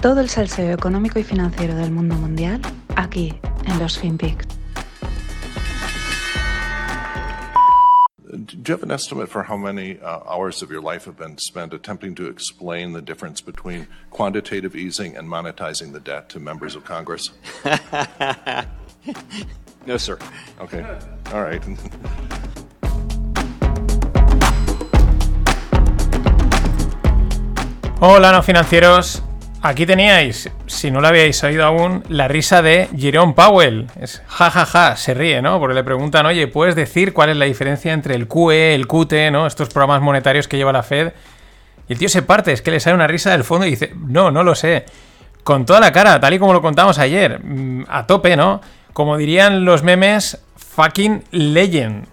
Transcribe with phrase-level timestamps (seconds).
[0.00, 2.60] Todo el salseo económico y financiero del mundo mundial
[2.94, 3.34] aquí
[3.66, 4.46] en los FinPix.
[8.30, 11.36] Do you have an estimate for how many uh, hours of your life have been
[11.38, 16.76] spent attempting to explain the difference between quantitative easing and monetizing the debt to members
[16.76, 17.32] of Congress?
[19.86, 20.16] no, sir.
[20.60, 20.84] Okay.
[21.32, 21.62] All right.
[28.00, 29.27] Hola, no financieros.
[29.60, 33.88] Aquí teníais, si no lo habíais oído aún, la risa de Jerome Powell.
[34.00, 35.58] Es jajaja, ja, ja, se ríe, ¿no?
[35.58, 39.32] Porque le preguntan, oye, ¿puedes decir cuál es la diferencia entre el QE, el QT,
[39.32, 39.48] ¿no?
[39.48, 41.12] Estos programas monetarios que lleva la Fed.
[41.88, 43.92] Y el tío se parte, es que le sale una risa del fondo y dice,
[43.96, 44.84] no, no lo sé.
[45.42, 48.60] Con toda la cara, tal y como lo contamos ayer, mm, a tope, ¿no?
[48.92, 52.06] Como dirían los memes, fucking legend.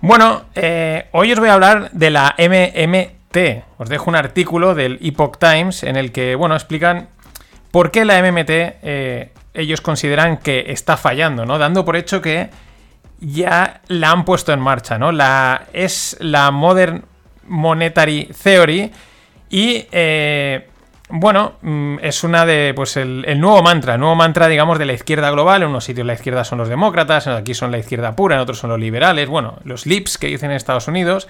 [0.00, 3.17] Bueno, eh, hoy os voy a hablar de la MMT
[3.78, 7.08] os dejo un artículo del Epoch Times en el que, bueno, explican
[7.70, 11.58] por qué la MMT eh, ellos consideran que está fallando, ¿no?
[11.58, 12.50] Dando por hecho que
[13.20, 15.12] ya la han puesto en marcha, ¿no?
[15.12, 17.04] La, es la Modern
[17.46, 18.92] Monetary Theory
[19.50, 20.68] y, eh,
[21.08, 24.84] bueno, mm, es una de, pues, el, el, nuevo mantra, el nuevo mantra, digamos, de
[24.84, 25.62] la izquierda global.
[25.62, 28.58] En unos sitios la izquierda son los demócratas, aquí son la izquierda pura, en otros
[28.58, 31.28] son los liberales, bueno, los lips que dicen en Estados Unidos.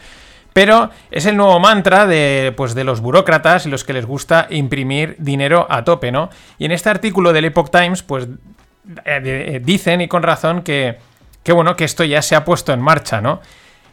[0.59, 4.49] Pero es el nuevo mantra de, pues, de los burócratas y los que les gusta
[4.51, 6.31] imprimir dinero a tope, ¿no?
[6.59, 10.99] Y en este artículo del Epoch Times, pues eh, eh, dicen, y con razón, que,
[11.45, 13.41] que, bueno, que esto ya se ha puesto en marcha, ¿no?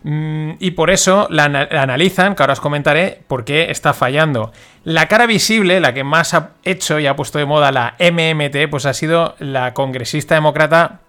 [0.01, 4.51] Mm, y por eso la, analizan, que ahora os comentaré por qué está fallando.
[4.83, 8.71] La cara visible, la que más ha hecho y ha puesto de moda la MMT,
[8.71, 11.01] pues ha sido la congresista demócrata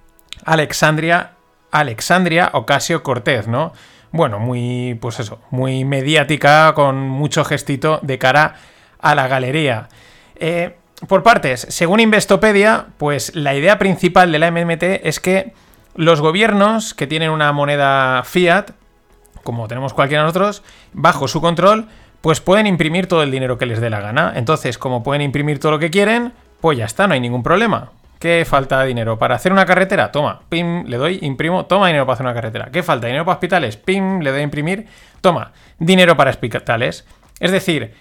[0.45, 1.31] Alexandria,
[1.71, 3.73] Alexandria Ocasio Cortez, ¿no?
[4.17, 8.55] Bueno, muy, pues eso, muy mediática, con mucho gestito de cara
[8.99, 9.89] a la galería.
[10.37, 10.77] Eh,
[11.09, 15.53] por partes, según Investopedia, pues la idea principal de la MMT es que
[15.95, 18.71] los gobiernos que tienen una moneda fiat,
[19.43, 20.63] como tenemos cualquiera de nosotros,
[20.93, 21.87] bajo su control,
[22.21, 24.33] pues pueden imprimir todo el dinero que les dé la gana.
[24.37, 27.93] Entonces, como pueden imprimir todo lo que quieren, pues ya está, no hay ningún problema.
[28.19, 29.19] ¿Qué falta dinero?
[29.19, 30.11] ¿Para hacer una carretera?
[30.11, 32.71] Toma, pim, le doy, imprimo, toma dinero para hacer una carretera.
[32.73, 33.07] ¿Qué falta?
[33.07, 33.77] ¿Dinero para hospitales?
[33.77, 34.87] Pim, le doy a imprimir,
[35.21, 37.05] toma, dinero para hospitales.
[37.41, 37.93] Es decir,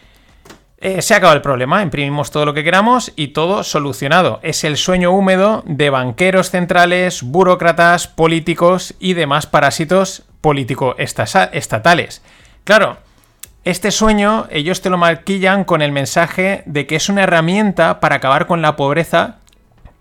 [0.78, 4.40] eh, se ha acabado el problema, imprimimos todo lo que queramos y todo solucionado.
[4.44, 12.22] Es el sueño húmedo de banqueros centrales, burócratas, políticos y demás parásitos político-estatales.
[12.64, 12.98] Claro,
[13.64, 18.18] este sueño ellos te lo maquillan con el mensaje de que es una herramienta para
[18.18, 19.38] acabar con la pobreza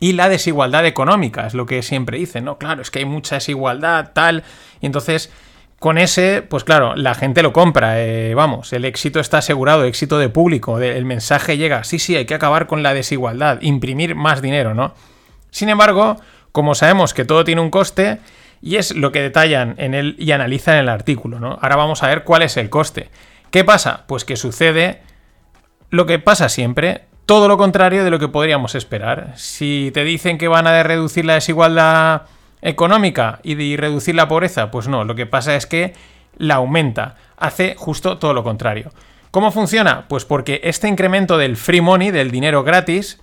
[0.05, 2.59] y la desigualdad económica, es lo que siempre dicen, ¿no?
[2.59, 4.45] Claro, es que hay mucha desigualdad, tal,
[4.83, 5.33] y entonces
[5.79, 10.19] con ese, pues claro, la gente lo compra, eh, vamos, el éxito está asegurado, éxito
[10.19, 14.43] de público, el mensaje llega, sí, sí, hay que acabar con la desigualdad, imprimir más
[14.43, 14.93] dinero, ¿no?
[15.51, 16.21] Sin embargo,
[16.53, 18.19] como sabemos que todo tiene un coste,
[18.61, 21.59] y es lo que detallan en el y analizan en el artículo, ¿no?
[21.63, 23.09] Ahora vamos a ver cuál es el coste.
[23.51, 24.05] ¿Qué pasa?
[24.07, 25.01] Pues que sucede
[25.89, 29.33] lo que pasa siempre, todo lo contrario de lo que podríamos esperar.
[29.37, 32.23] Si te dicen que van a reducir la desigualdad
[32.61, 35.95] económica y de reducir la pobreza, pues no, lo que pasa es que
[36.37, 38.91] la aumenta, hace justo todo lo contrario.
[39.31, 40.07] ¿Cómo funciona?
[40.09, 43.21] Pues porque este incremento del free money, del dinero gratis,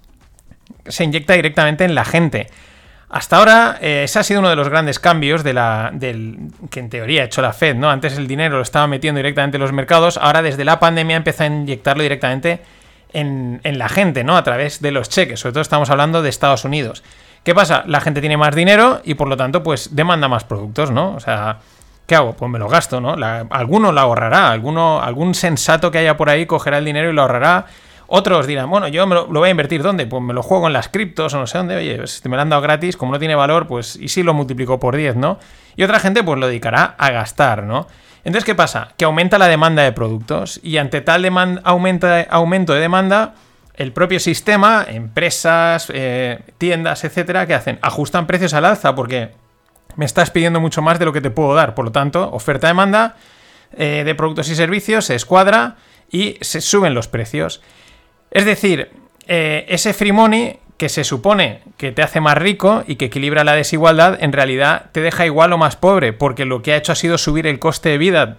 [0.86, 2.48] se inyecta directamente en la gente.
[3.10, 5.92] Hasta ahora, eh, ese ha sido uno de los grandes cambios de la,
[6.70, 7.90] que en teoría ha hecho la Fed, ¿no?
[7.90, 11.44] Antes el dinero lo estaba metiendo directamente en los mercados, ahora desde la pandemia empieza
[11.44, 12.62] a inyectarlo directamente
[13.14, 14.38] en, la gente, ¿no?
[14.38, 15.40] A través de los cheques.
[15.40, 17.04] Sobre todo estamos hablando de Estados Unidos.
[17.44, 17.84] ¿Qué pasa?
[17.88, 21.16] La gente tiene más dinero y por lo tanto, pues demanda más productos, ¿no?
[21.16, 21.60] O sea,
[22.06, 22.34] ¿qué hago?
[22.34, 23.16] Pues me lo gasto, ¿no?
[23.50, 27.22] alguno lo ahorrará, alguno, algún sensato que haya por ahí cogerá el dinero y lo
[27.24, 27.66] ahorrará.
[28.14, 30.06] Otros dirán, bueno, yo me lo, voy a invertir ¿dónde?
[30.06, 31.78] Pues me lo juego en las criptos o no sé dónde.
[31.78, 34.22] Oye, pues, si me lo han dado gratis, como no tiene valor, pues y si
[34.22, 35.40] lo multiplico por 10, ¿no?
[35.78, 37.88] Y otra gente, pues lo dedicará a gastar, ¿no?
[38.24, 38.94] Entonces, ¿qué pasa?
[38.98, 41.26] Que aumenta la demanda de productos y ante tal
[41.64, 43.34] aumento de demanda,
[43.76, 47.80] el propio sistema, empresas, eh, tiendas, etcétera, ¿qué hacen?
[47.82, 49.32] Ajustan precios al alza porque
[49.96, 51.74] me estás pidiendo mucho más de lo que te puedo dar.
[51.74, 53.16] Por lo tanto, oferta-demanda
[53.74, 55.78] eh, de productos y servicios se escuadra
[56.12, 57.62] y se suben los precios.
[58.30, 58.92] Es decir,
[59.28, 63.44] eh, ese free money que se supone que te hace más rico y que equilibra
[63.44, 66.92] la desigualdad, en realidad te deja igual o más pobre, porque lo que ha hecho
[66.92, 68.38] ha sido subir el coste de vida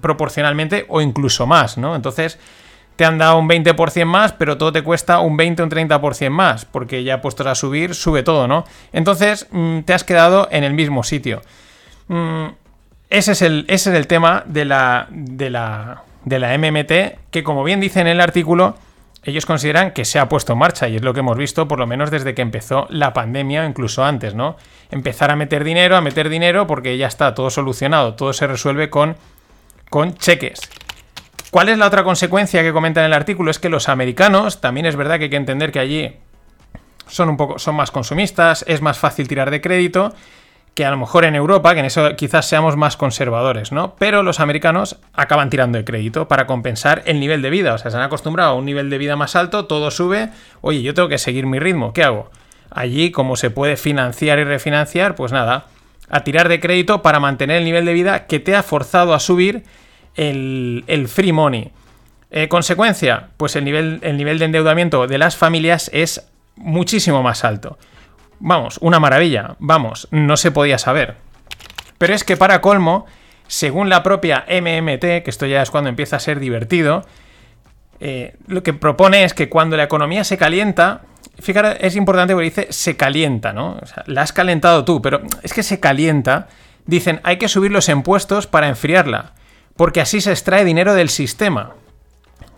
[0.00, 1.94] proporcionalmente o incluso más, ¿no?
[1.94, 2.40] Entonces
[2.96, 6.30] te han dado un 20% más, pero todo te cuesta un 20 o un 30%
[6.30, 8.64] más, porque ya puestos a subir, sube todo, ¿no?
[8.92, 11.42] Entonces mm, te has quedado en el mismo sitio.
[12.08, 12.46] Mm,
[13.08, 17.44] ese, es el, ese es el tema de la, de la, de la MMT, que
[17.44, 18.74] como bien dice en el artículo,
[19.24, 21.78] ellos consideran que se ha puesto en marcha y es lo que hemos visto por
[21.78, 24.56] lo menos desde que empezó la pandemia o incluso antes, ¿no?
[24.90, 28.90] Empezar a meter dinero, a meter dinero porque ya está todo solucionado, todo se resuelve
[28.90, 29.16] con,
[29.90, 30.60] con cheques.
[31.50, 33.50] ¿Cuál es la otra consecuencia que comenta en el artículo?
[33.50, 36.16] Es que los americanos, también es verdad que hay que entender que allí
[37.06, 40.14] son un poco son más consumistas, es más fácil tirar de crédito
[40.74, 43.94] que a lo mejor en Europa, que en eso quizás seamos más conservadores, ¿no?
[43.96, 47.90] Pero los americanos acaban tirando de crédito para compensar el nivel de vida, o sea,
[47.90, 50.30] se han acostumbrado a un nivel de vida más alto, todo sube,
[50.60, 52.30] oye, yo tengo que seguir mi ritmo, ¿qué hago?
[52.70, 55.66] Allí, como se puede financiar y refinanciar, pues nada,
[56.08, 59.20] a tirar de crédito para mantener el nivel de vida que te ha forzado a
[59.20, 59.62] subir
[60.16, 61.70] el, free money.
[62.30, 66.26] Eh, consecuencia, pues el nivel, el nivel de endeudamiento de las familias es
[66.56, 67.78] muchísimo más alto.
[68.40, 71.16] Vamos, una maravilla, vamos, no se podía saber.
[71.98, 73.06] Pero es que para colmo,
[73.46, 77.04] según la propia MMT, que esto ya es cuando empieza a ser divertido,
[78.00, 81.02] eh, lo que propone es que cuando la economía se calienta,
[81.38, 83.78] fíjate, es importante porque dice se calienta, ¿no?
[83.80, 86.48] O sea, la has calentado tú, pero es que se calienta.
[86.86, 89.32] Dicen, hay que subir los impuestos para enfriarla,
[89.76, 91.72] porque así se extrae dinero del sistema.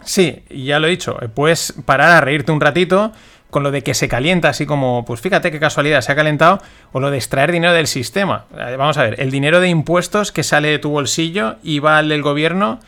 [0.04, 3.12] Sí, ya lo he dicho, puedes parar a reírte un ratito,
[3.50, 6.60] con lo de que se calienta, así como, pues fíjate qué casualidad, se ha calentado,
[6.92, 8.46] o lo de extraer dinero del sistema.
[8.58, 11.98] Eh, vamos a ver, el dinero de impuestos que sale de tu bolsillo y va
[11.98, 12.80] al del gobierno,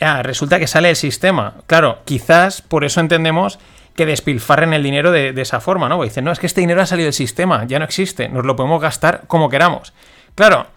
[0.00, 1.54] ah, resulta que sale del sistema.
[1.66, 3.58] Claro, quizás por eso entendemos
[3.98, 6.00] que despilfarren el dinero de, esa forma, ¿no?
[6.04, 8.54] dicen, no, es que este dinero ha salido del sistema, ya no existe, nos lo
[8.54, 9.92] podemos gastar como queramos.
[10.36, 10.68] Claro,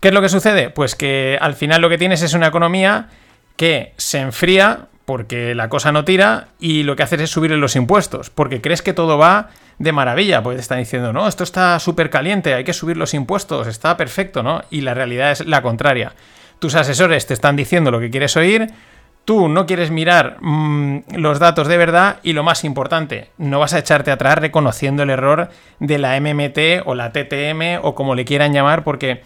[0.00, 0.68] ¿qué es lo que sucede?
[0.68, 3.08] Pues que al final lo que tienes es una economía
[3.56, 7.76] que se enfría porque la cosa no tira y lo que haces es subirle los
[7.76, 11.78] impuestos, porque crees que todo va de maravilla, pues te están diciendo, no, esto está
[11.80, 14.62] súper caliente, hay que subir los impuestos, está perfecto, ¿no?
[14.70, 16.12] Y la realidad es la contraria.
[16.58, 18.68] Tus asesores te están diciendo lo que quieres oír,
[19.24, 23.74] tú no quieres mirar mm, los datos de verdad y lo más importante, no vas
[23.74, 25.50] a echarte atrás reconociendo el error
[25.80, 29.22] de la MMT o la TTM o como le quieran llamar, porque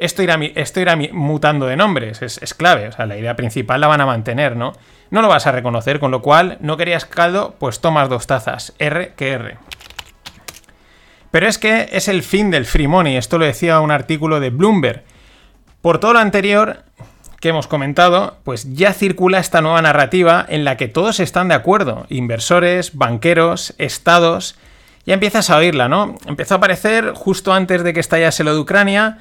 [0.00, 4.00] esto irá, mutando de nombres, es, es clave, o sea, la idea principal la van
[4.00, 4.72] a mantener, ¿no?
[5.10, 8.74] no lo vas a reconocer, con lo cual no querías caldo, pues tomas dos tazas,
[8.78, 9.58] R que R.
[11.30, 14.50] Pero es que es el fin del free money, esto lo decía un artículo de
[14.50, 15.04] Bloomberg.
[15.82, 16.84] Por todo lo anterior
[17.40, 21.54] que hemos comentado, pues ya circula esta nueva narrativa en la que todos están de
[21.54, 24.56] acuerdo, inversores, banqueros, estados,
[25.06, 26.16] ya empiezas a oírla, ¿no?
[26.26, 29.18] Empezó a aparecer justo antes de que estallase lo de Ucrania,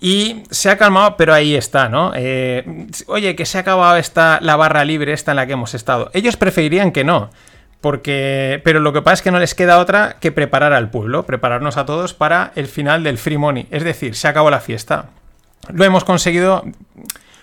[0.00, 2.12] y se ha calmado, pero ahí está, ¿no?
[2.14, 5.74] Eh, oye, que se ha acabado esta, la barra libre esta en la que hemos
[5.74, 6.10] estado.
[6.14, 7.30] Ellos preferirían que no.
[7.80, 8.60] Porque.
[8.64, 11.76] Pero lo que pasa es que no les queda otra que preparar al pueblo, prepararnos
[11.76, 13.66] a todos para el final del free money.
[13.70, 15.06] Es decir, se acabó la fiesta.
[15.72, 16.64] Lo hemos conseguido.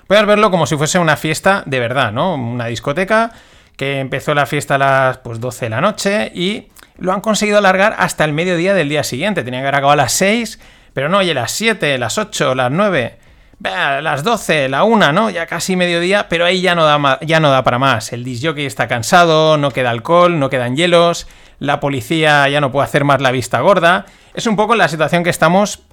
[0.07, 2.35] Puedes verlo como si fuese una fiesta de verdad, ¿no?
[2.35, 3.31] Una discoteca
[3.75, 6.67] que empezó la fiesta a las pues, 12 de la noche y
[6.97, 9.43] lo han conseguido alargar hasta el mediodía del día siguiente.
[9.43, 10.59] Tenía que haber acabado a las 6
[10.95, 13.17] pero no, oye, las 7, las 8, las 9,
[13.59, 15.29] las 12, la 1, ¿no?
[15.29, 18.13] Ya casi mediodía, pero ahí ya no da, ya no da para más.
[18.13, 21.27] El disjockey está cansado, no queda alcohol, no quedan hielos,
[21.59, 24.05] la policía ya no puede hacer más la vista gorda.
[24.35, 25.83] Es un poco la situación que estamos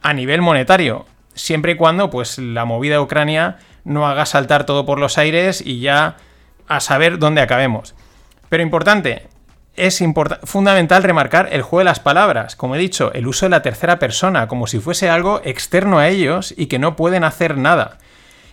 [0.00, 1.04] a nivel monetario,
[1.34, 5.64] siempre y cuando pues la movida de Ucrania no haga saltar todo por los aires
[5.66, 6.16] y ya
[6.68, 7.96] a saber dónde acabemos.
[8.48, 9.26] Pero importante,
[9.76, 10.02] es
[10.44, 13.98] fundamental remarcar el juego de las palabras, como he dicho, el uso de la tercera
[13.98, 17.98] persona, como si fuese algo externo a ellos y que no pueden hacer nada.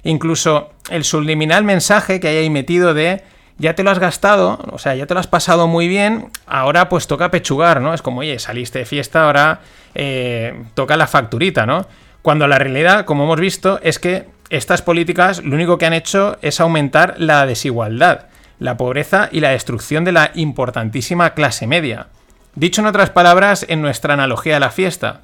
[0.03, 3.23] Incluso el subliminal mensaje que hay ahí metido de
[3.57, 6.89] ya te lo has gastado, o sea, ya te lo has pasado muy bien, ahora
[6.89, 7.93] pues toca pechugar, ¿no?
[7.93, 9.59] Es como, oye, saliste de fiesta, ahora
[9.93, 11.85] eh, toca la facturita, ¿no?
[12.23, 16.37] Cuando la realidad, como hemos visto, es que estas políticas lo único que han hecho
[16.41, 18.30] es aumentar la desigualdad
[18.61, 22.09] la pobreza y la destrucción de la importantísima clase media.
[22.53, 25.21] Dicho en otras palabras, en nuestra analogía de la fiesta,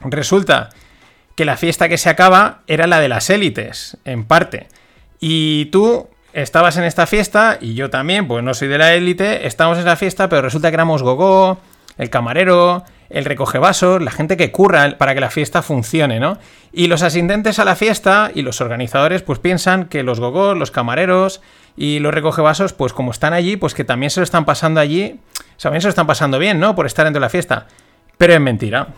[0.00, 0.70] resulta
[1.36, 4.68] que la fiesta que se acaba era la de las élites, en parte.
[5.20, 9.46] Y tú estabas en esta fiesta, y yo también, pues no soy de la élite,
[9.46, 11.58] estamos en esa fiesta, pero resulta que éramos gogó,
[11.98, 16.38] el camarero, el recoge vasos, la gente que curra para que la fiesta funcione, ¿no?
[16.72, 20.70] Y los asistentes a la fiesta y los organizadores pues piensan que los gogos, los
[20.70, 21.42] camareros
[21.78, 24.80] y los recoge vasos, pues como están allí, pues que también se lo están pasando
[24.80, 25.20] allí,
[25.62, 26.74] también se lo están pasando bien, ¿no?
[26.74, 27.68] Por estar dentro de la fiesta.
[28.16, 28.88] Pero es mentira.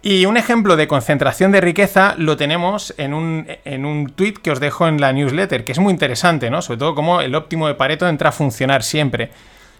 [0.00, 4.50] Y un ejemplo de concentración de riqueza lo tenemos en un, en un tweet que
[4.50, 6.62] os dejo en la newsletter, que es muy interesante, ¿no?
[6.62, 9.30] Sobre todo cómo el óptimo de Pareto entra a funcionar siempre.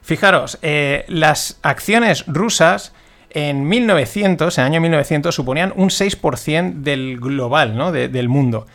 [0.03, 2.93] Fijaros, eh, las acciones rusas
[3.31, 7.91] en 1900, en el año 1900, suponían un 6% del global, ¿no?
[7.91, 8.67] del mundo.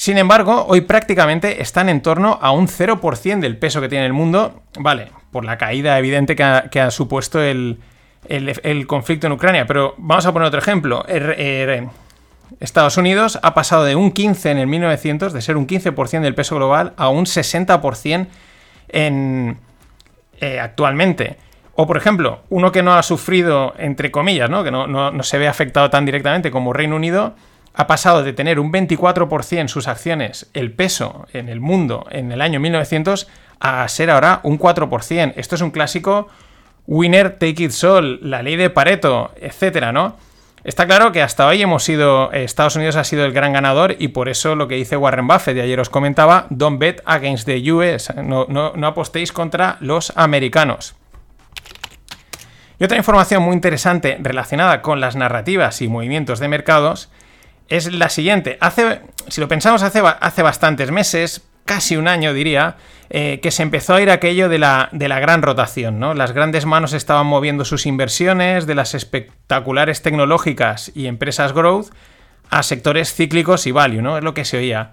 [0.00, 4.14] Sin embargo, hoy prácticamente están en torno a un 0% del peso que tiene el
[4.14, 7.76] mundo, vale, por la caída evidente que ha, supuesto el,
[8.86, 9.66] conflicto en Ucrania.
[9.66, 11.04] Pero vamos a poner otro ejemplo.
[12.60, 16.34] Estados Unidos ha pasado de un 15 en el 1900, de ser un 15% del
[16.34, 18.26] peso global, a un 60%
[18.88, 19.58] en,
[20.40, 21.36] eh, actualmente.
[21.74, 24.64] O, por ejemplo, uno que no ha sufrido, entre comillas, ¿no?
[24.64, 27.34] que no, se ve afectado tan directamente como Reino Unido,
[27.74, 32.40] ha pasado de tener un 24% sus acciones, el peso en el mundo en el
[32.40, 33.28] año 1900,
[33.60, 35.34] a ser ahora un 4%.
[35.36, 36.28] Esto es un clásico
[36.86, 40.16] winner take it all, la ley de Pareto, etcétera, ¿no?
[40.62, 44.08] Está claro que hasta hoy hemos sido, Estados Unidos ha sido el gran ganador y
[44.08, 47.72] por eso lo que dice Warren Buffett, y ayer os comentaba, don't bet against the
[47.72, 50.96] US, no, no apostéis contra los americanos.
[52.78, 57.10] Y otra información muy interesante relacionada con las narrativas y movimientos de mercados
[57.70, 58.58] es la siguiente.
[58.60, 62.76] Hace, si lo pensamos hace, hace bastantes meses, casi un año diría,
[63.10, 66.12] eh, que se empezó a ir aquello de la, de la gran rotación, ¿no?
[66.14, 71.88] Las grandes manos estaban moviendo sus inversiones de las espectaculares tecnológicas y empresas growth
[72.50, 74.18] a sectores cíclicos y value, ¿no?
[74.18, 74.90] Es lo que se oía.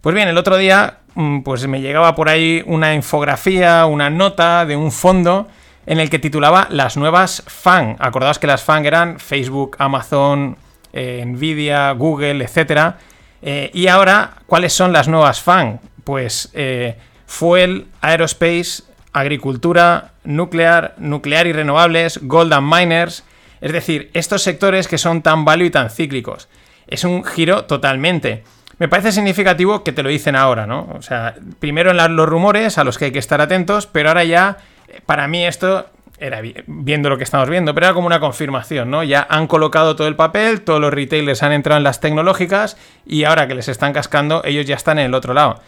[0.00, 4.64] Pues bien, el otro día mm, pues me llegaba por ahí una infografía, una nota
[4.66, 5.48] de un fondo
[5.86, 7.96] en el que titulaba Las nuevas FAN.
[7.98, 10.56] Acordaos que las FAN eran Facebook, Amazon,
[10.94, 12.94] eh, Nvidia, Google, etc.
[13.42, 15.80] Eh, y ahora, ¿cuáles son las nuevas FAN?
[16.04, 16.96] Pues eh,
[17.26, 23.24] Fuel, Aerospace, Agricultura, Nuclear, Nuclear y Renovables, Gold and Miners.
[23.60, 26.48] Es decir, estos sectores que son tan value y tan cíclicos.
[26.86, 28.44] Es un giro totalmente.
[28.78, 30.88] Me parece significativo que te lo dicen ahora, ¿no?
[30.94, 34.24] O sea, primero en los rumores a los que hay que estar atentos, pero ahora
[34.24, 34.58] ya
[35.06, 35.86] para mí esto
[36.18, 39.02] era viendo lo que estamos viendo, pero era como una confirmación, ¿no?
[39.02, 43.24] Ya han colocado todo el papel, todos los retailers han entrado en las tecnológicas y
[43.24, 45.60] ahora que les están cascando, ellos ya están en el otro lado.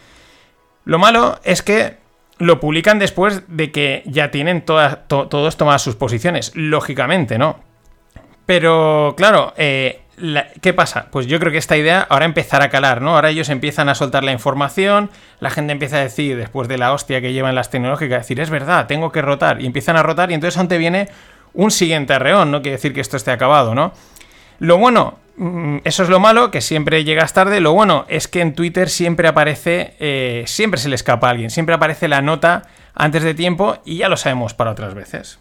[0.85, 1.97] Lo malo es que
[2.37, 7.59] lo publican después de que ya tienen todos tomadas sus posiciones, lógicamente, ¿no?
[8.45, 10.01] Pero claro, eh,
[10.61, 11.09] ¿Qué pasa?
[11.11, 13.13] Pues yo creo que esta idea ahora empezará a calar, ¿no?
[13.13, 16.91] Ahora ellos empiezan a soltar la información, la gente empieza a decir, después de la
[16.91, 20.31] hostia que llevan las tecnológicas, decir, es verdad, tengo que rotar, y empiezan a rotar,
[20.31, 21.09] y entonces ante viene
[21.53, 23.93] un siguiente arreón, no quiere decir que esto esté acabado, ¿no?
[24.57, 28.41] Lo bueno, mm, eso es lo malo, que siempre llegas tarde, lo bueno es que
[28.41, 32.63] en Twitter siempre aparece, eh, siempre se le escapa a alguien, siempre aparece la nota
[32.95, 35.37] antes de tiempo, y ya lo sabemos para otras veces.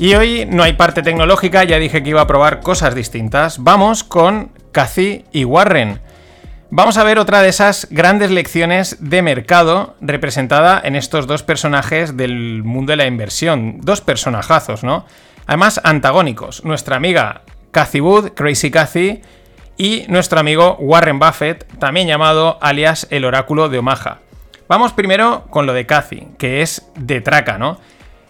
[0.00, 3.62] Y hoy no hay parte tecnológica, ya dije que iba a probar cosas distintas.
[3.62, 6.00] Vamos con Cathy y Warren.
[6.70, 12.16] Vamos a ver otra de esas grandes lecciones de mercado representada en estos dos personajes
[12.16, 13.82] del mundo de la inversión.
[13.82, 15.04] Dos personajazos, ¿no?
[15.46, 16.64] Además, antagónicos.
[16.64, 19.20] Nuestra amiga Cathy Wood, Crazy Cathy,
[19.76, 24.20] y nuestro amigo Warren Buffett, también llamado alias el oráculo de Omaha.
[24.66, 27.78] Vamos primero con lo de Cathy, que es de traca, ¿no?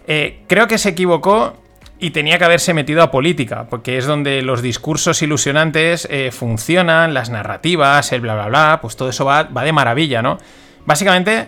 [0.07, 1.60] Eh, creo que se equivocó
[2.01, 7.13] y tenía que haberse metido a política, porque es donde los discursos ilusionantes eh, funcionan,
[7.13, 10.39] las narrativas, el bla bla bla, pues todo eso va, va de maravilla, ¿no?
[10.83, 11.47] Básicamente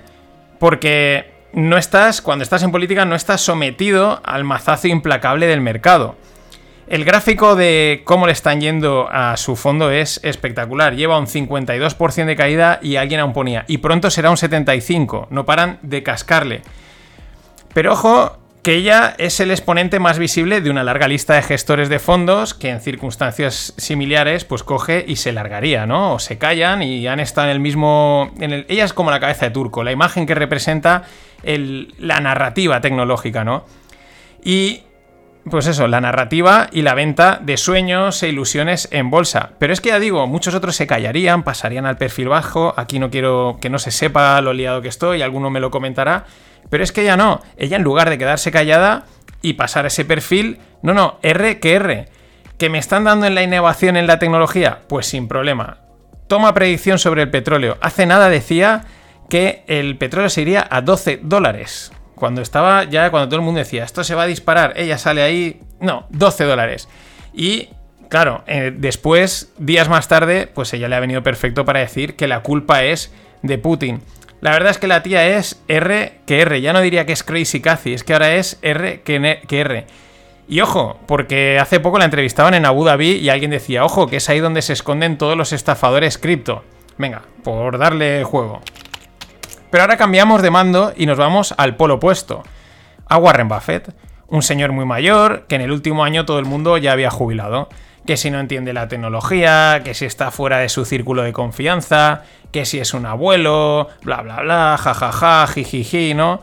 [0.59, 6.15] porque no estás, cuando estás en política, no estás sometido al mazazo implacable del mercado.
[6.85, 10.95] El gráfico de cómo le están yendo a su fondo es espectacular.
[10.95, 13.65] Lleva un 52% de caída y alguien aún ponía.
[13.67, 15.27] Y pronto será un 75%.
[15.31, 16.61] No paran de cascarle.
[17.73, 21.89] Pero ojo, que ella es el exponente más visible de una larga lista de gestores
[21.89, 26.13] de fondos que en circunstancias similares pues coge y se largaría, ¿no?
[26.13, 28.31] O se callan y han estado en el mismo...
[28.39, 31.03] Ella es como la cabeza de turco, la imagen que representa
[31.43, 33.65] la narrativa tecnológica, ¿no?
[34.41, 34.83] Y
[35.49, 39.51] pues eso, la narrativa y la venta de sueños e ilusiones en bolsa.
[39.59, 43.09] Pero es que ya digo, muchos otros se callarían, pasarían al perfil bajo, aquí no
[43.09, 46.25] quiero que no se sepa lo liado que estoy, alguno me lo comentará,
[46.69, 49.05] pero es que ella no, ella en lugar de quedarse callada
[49.41, 52.09] y pasar ese perfil, no, no, R que R.
[52.57, 54.81] ¿Que me están dando en la innovación en la tecnología?
[54.87, 55.79] Pues sin problema.
[56.27, 57.77] Toma predicción sobre el petróleo.
[57.81, 58.85] Hace nada decía
[59.29, 61.91] que el petróleo se iría a 12 dólares.
[62.23, 65.23] Cuando estaba ya, cuando todo el mundo decía, esto se va a disparar, ella sale
[65.23, 66.87] ahí, no, 12 dólares.
[67.33, 67.67] Y
[68.07, 72.29] claro, eh, después, días más tarde, pues ella le ha venido perfecto para decir que
[72.29, 73.99] la culpa es de Putin.
[74.39, 76.61] La verdad es que la tía es R que R.
[76.61, 79.85] Ya no diría que es Crazy Cathy, es que ahora es R que, R.
[80.47, 84.15] Y ojo, porque hace poco la entrevistaban en Abu Dhabi y alguien decía, ojo, que
[84.15, 86.63] es ahí donde se esconden todos los estafadores cripto.
[86.97, 88.61] Venga, por darle juego.
[89.73, 92.43] Pero ahora cambiamos de mando y nos vamos al polo opuesto.
[93.07, 93.91] A Warren Buffett,
[94.27, 97.69] un señor muy mayor que en el último año todo el mundo ya había jubilado.
[98.05, 102.21] Que si no entiende la tecnología, que si está fuera de su círculo de confianza,
[102.51, 106.39] que si es un abuelo, bla bla bla, jajaja, jijiji, ¿no?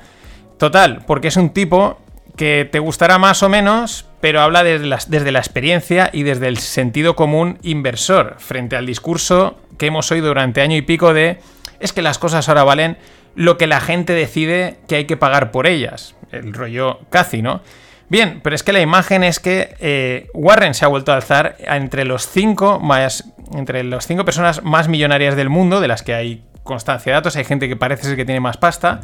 [0.58, 2.00] Total, porque es un tipo
[2.37, 6.49] que te gustará más o menos, pero habla desde la, desde la, experiencia y desde
[6.49, 11.38] el sentido común inversor, frente al discurso que hemos oído durante año y pico de
[11.80, 12.99] es que las cosas ahora valen
[13.34, 16.14] lo que la gente decide que hay que pagar por ellas.
[16.32, 17.60] El rollo casi, ¿no?
[18.08, 21.56] Bien, pero es que la imagen es que eh, Warren se ha vuelto a alzar
[21.60, 23.32] entre los cinco más.
[23.54, 27.37] Entre las cinco personas más millonarias del mundo, de las que hay constancia de datos,
[27.37, 29.00] hay gente que parece ser que tiene más pasta.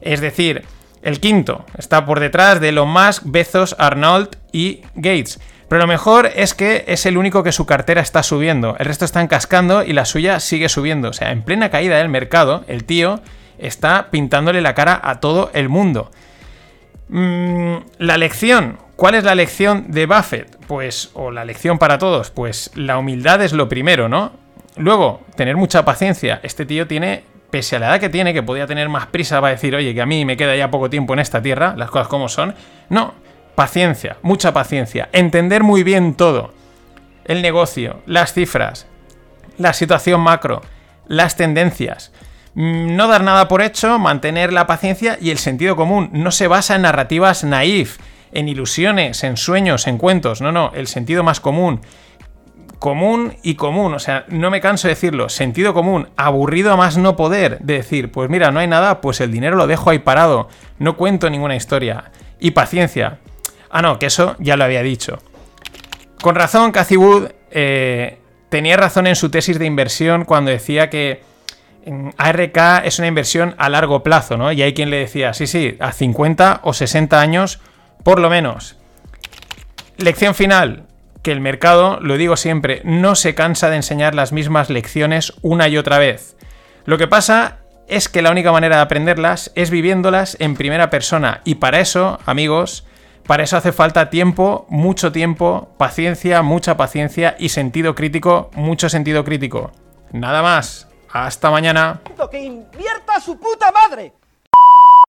[0.00, 0.64] Es decir,
[1.02, 5.40] el quinto está por detrás de Elon Musk, Bezos, Arnold y Gates.
[5.68, 8.74] Pero lo mejor es que es el único que su cartera está subiendo.
[8.80, 11.10] El resto están cascando y la suya sigue subiendo.
[11.10, 13.20] O sea, en plena caída del mercado, el tío
[13.60, 16.10] está pintándole la cara a todo el mundo.
[17.08, 18.78] Mm, la lección.
[18.96, 20.58] ¿Cuál es la lección de Buffett?
[20.66, 24.32] Pues, o la lección para todos, pues la humildad es lo primero, ¿no?
[24.76, 26.40] Luego, tener mucha paciencia.
[26.42, 29.52] Este tío tiene pese a la edad que tiene, que podía tener más prisa para
[29.52, 32.08] decir, oye, que a mí me queda ya poco tiempo en esta tierra, las cosas
[32.08, 32.54] como son.
[32.88, 33.14] No,
[33.54, 36.52] paciencia, mucha paciencia, entender muy bien todo.
[37.24, 38.86] El negocio, las cifras,
[39.58, 40.62] la situación macro,
[41.06, 42.12] las tendencias.
[42.54, 46.10] Mm, no dar nada por hecho, mantener la paciencia y el sentido común.
[46.12, 47.98] No se basa en narrativas naif,
[48.32, 50.40] en ilusiones, en sueños, en cuentos.
[50.40, 51.80] No, no, el sentido más común
[52.80, 56.96] común y común, o sea, no me canso de decirlo, sentido común, aburrido a más
[56.96, 59.98] no poder, de decir, pues mira, no hay nada, pues el dinero lo dejo ahí
[59.98, 62.10] parado, no cuento ninguna historia.
[62.40, 63.18] Y paciencia.
[63.68, 65.18] Ah, no, que eso ya lo había dicho.
[66.22, 71.22] Con razón, Cathy Wood eh, tenía razón en su tesis de inversión cuando decía que
[72.16, 74.52] ARK es una inversión a largo plazo, ¿no?
[74.52, 77.60] Y hay quien le decía, sí, sí, a 50 o 60 años,
[78.04, 78.76] por lo menos.
[79.96, 80.84] Lección final,
[81.22, 85.68] que el mercado, lo digo siempre, no se cansa de enseñar las mismas lecciones una
[85.68, 86.36] y otra vez.
[86.84, 91.40] Lo que pasa es que la única manera de aprenderlas es viviéndolas en primera persona
[91.44, 92.86] y para eso, amigos,
[93.26, 99.24] para eso hace falta tiempo, mucho tiempo, paciencia, mucha paciencia y sentido crítico, mucho sentido
[99.24, 99.72] crítico.
[100.12, 100.89] Nada más.
[101.12, 102.00] Hasta mañana.
[102.30, 104.14] ¡Que invierta su puta madre!